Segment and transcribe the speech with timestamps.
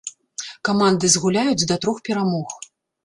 [0.69, 2.49] Каманды згуляюць да трох перамог.